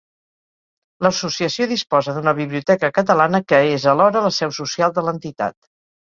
L'Associació 1.05 1.67
disposa 1.71 2.15
d'una 2.15 2.33
Biblioteca 2.39 2.89
Catalana 2.95 3.41
que 3.53 3.59
és 3.73 3.85
alhora 3.91 4.23
la 4.29 4.31
seu 4.39 4.55
social 4.61 4.95
de 4.97 5.05
l'Entitat. 5.09 5.55